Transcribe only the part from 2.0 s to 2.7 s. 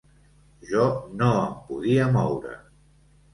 moure.